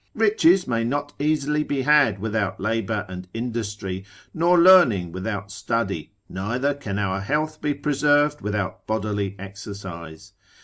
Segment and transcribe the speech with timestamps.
[0.15, 6.73] Riches may not easily be had without labour and industry, nor learning without study, neither
[6.73, 10.33] can our health be preserved without bodily exercise.